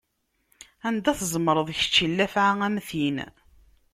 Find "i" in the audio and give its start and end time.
2.05-2.07